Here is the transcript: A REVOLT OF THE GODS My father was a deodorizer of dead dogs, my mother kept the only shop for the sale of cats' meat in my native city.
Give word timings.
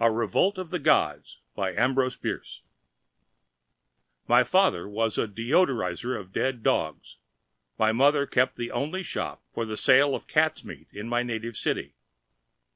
A 0.00 0.10
REVOLT 0.10 0.58
OF 0.58 0.70
THE 0.70 0.80
GODS 0.80 1.38
My 1.56 1.72
father 4.42 4.88
was 4.88 5.16
a 5.18 5.28
deodorizer 5.28 6.18
of 6.18 6.32
dead 6.32 6.64
dogs, 6.64 7.18
my 7.78 7.92
mother 7.92 8.26
kept 8.26 8.56
the 8.56 8.72
only 8.72 9.04
shop 9.04 9.40
for 9.54 9.64
the 9.64 9.76
sale 9.76 10.16
of 10.16 10.26
cats' 10.26 10.64
meat 10.64 10.88
in 10.92 11.08
my 11.08 11.22
native 11.22 11.56
city. 11.56 11.94